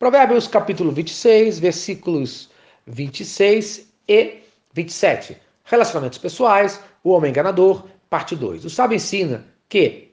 [0.00, 2.48] Provérbios capítulo 26, versículos
[2.86, 4.38] 26 e
[4.72, 5.36] 27.
[5.64, 8.64] Relacionamentos pessoais, o homem enganador, parte 2.
[8.64, 10.10] O sábio ensina que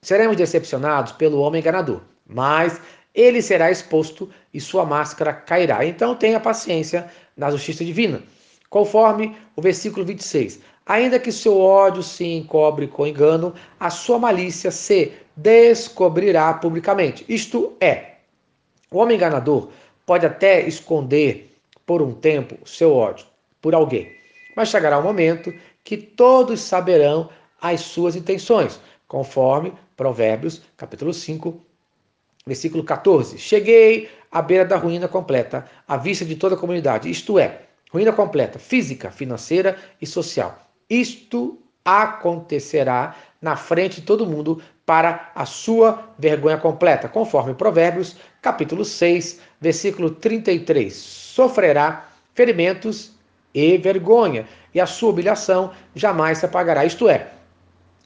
[0.00, 2.80] seremos decepcionados pelo homem enganador, mas
[3.14, 5.84] ele será exposto e sua máscara cairá.
[5.84, 7.06] Então tenha paciência
[7.36, 8.22] na justiça divina.
[8.70, 10.60] Conforme o versículo 26.
[10.86, 17.22] Ainda que seu ódio se encobre com engano, a sua malícia se descobrirá publicamente.
[17.28, 18.09] Isto é,
[18.90, 19.70] o homem enganador
[20.04, 23.26] pode até esconder por um tempo seu ódio
[23.60, 24.10] por alguém,
[24.56, 25.52] mas chegará um momento
[25.84, 27.28] que todos saberão
[27.60, 31.60] as suas intenções, conforme Provérbios, capítulo 5,
[32.46, 33.38] versículo 14.
[33.38, 38.12] Cheguei à beira da ruína completa, à vista de toda a comunidade, isto é, ruína
[38.12, 40.58] completa, física, financeira e social.
[40.88, 48.84] Isto acontecerá na frente de todo mundo para a sua vergonha completa, conforme Provérbios, capítulo
[48.84, 50.92] 6, versículo 33.
[50.92, 53.12] Sofrerá ferimentos
[53.54, 56.84] e vergonha, e a sua humilhação jamais se apagará.
[56.84, 57.28] Isto é,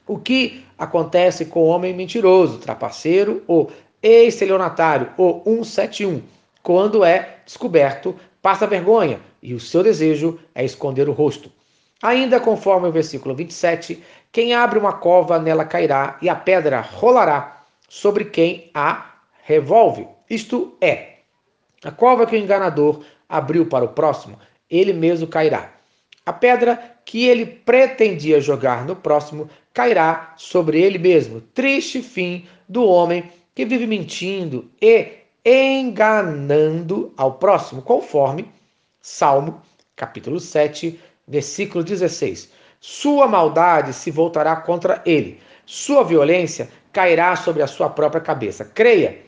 [0.07, 6.21] o que acontece com o homem mentiroso, trapaceiro ou estelionatário ou 171,
[6.63, 11.51] quando é descoberto, passa vergonha e o seu desejo é esconder o rosto.
[12.05, 17.65] Ainda conforme o versículo 27, quem abre uma cova, nela cairá, e a pedra rolará
[17.89, 20.07] sobre quem a revolve.
[20.29, 21.21] Isto é,
[21.83, 24.39] a cova que o enganador abriu para o próximo,
[24.69, 25.73] ele mesmo cairá.
[26.27, 31.41] A pedra que ele pretendia jogar no próximo cairá sobre ele mesmo.
[31.41, 38.53] Triste fim do homem que vive mentindo e enganando ao próximo, conforme
[39.01, 39.63] Salmo,
[39.97, 42.51] capítulo 7, versículo 16.
[42.81, 48.65] Sua maldade se voltará contra ele, sua violência cairá sobre a sua própria cabeça.
[48.65, 49.23] Creia,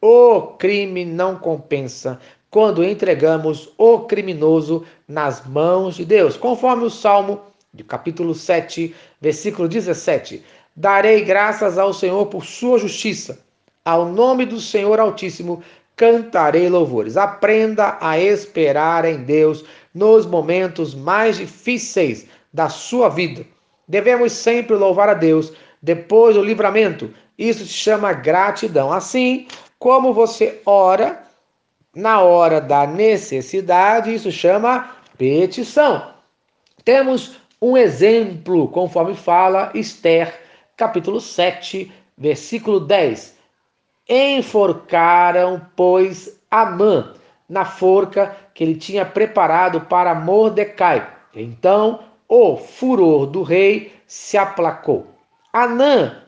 [0.00, 2.18] o crime não compensa
[2.50, 7.40] quando entregamos o criminoso nas mãos de Deus, conforme o Salmo,
[7.72, 10.42] de capítulo 7, versículo 17.
[10.74, 13.46] Darei graças ao Senhor por sua justiça
[13.86, 15.62] ao nome do Senhor Altíssimo
[15.96, 17.16] cantarei louvores.
[17.16, 19.64] Aprenda a esperar em Deus
[19.94, 23.44] nos momentos mais difíceis da sua vida.
[23.88, 25.52] Devemos sempre louvar a Deus
[25.82, 27.12] depois do livramento.
[27.38, 28.92] Isso se chama gratidão.
[28.92, 29.48] Assim
[29.78, 31.22] como você ora
[31.94, 36.14] na hora da necessidade, isso chama petição.
[36.84, 40.38] Temos um exemplo, conforme fala Esther,
[40.76, 43.35] capítulo 7, versículo 10.
[44.08, 47.14] Enforcaram, pois, Amã
[47.48, 51.08] na forca que ele tinha preparado para Mordecai.
[51.34, 55.06] Então o furor do rei se aplacou.
[55.52, 56.22] Anã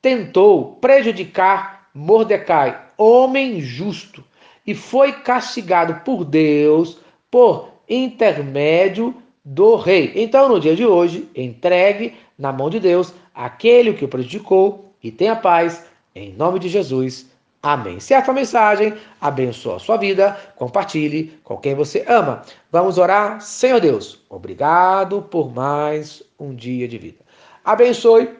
[0.00, 4.22] tentou prejudicar Mordecai, homem justo,
[4.66, 6.98] e foi castigado por Deus
[7.30, 9.14] por intermédio
[9.44, 10.12] do rei.
[10.16, 15.10] Então, no dia de hoje, entregue na mão de Deus aquele que o prejudicou e
[15.10, 17.26] tenha paz em nome de Jesus.
[17.62, 18.00] Amém.
[18.00, 22.42] Se essa mensagem abençoa a sua vida, compartilhe com quem você ama.
[22.72, 23.40] Vamos orar.
[23.40, 27.18] Senhor Deus, obrigado por mais um dia de vida.
[27.62, 28.34] Abençoe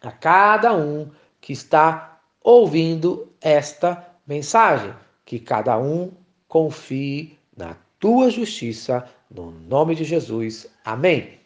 [0.00, 4.94] a cada um que está ouvindo esta mensagem.
[5.24, 6.12] Que cada um
[6.48, 10.66] confie na tua justiça, no nome de Jesus.
[10.84, 11.45] Amém.